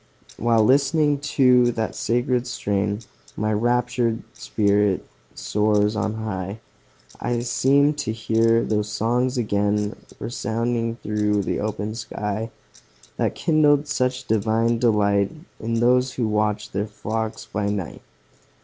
While 0.37 0.63
listening 0.63 1.19
to 1.19 1.71
that 1.73 1.93
sacred 1.93 2.47
strain, 2.47 3.01
My 3.37 3.53
raptured 3.53 4.23
spirit 4.33 5.05
soars 5.35 5.95
on 5.95 6.15
high; 6.15 6.59
I 7.19 7.41
seem 7.41 7.93
to 7.93 8.11
hear 8.11 8.63
those 8.63 8.89
songs 8.89 9.37
again 9.37 9.95
Resounding 10.17 10.95
through 11.03 11.43
the 11.43 11.59
open 11.59 11.93
sky, 11.93 12.49
That 13.17 13.35
kindled 13.35 13.85
such 13.87 14.25
divine 14.25 14.79
delight, 14.79 15.33
In 15.59 15.75
those 15.75 16.13
who 16.13 16.27
watched 16.27 16.73
their 16.73 16.87
flocks 16.87 17.45
by 17.45 17.67
night. 17.69 18.01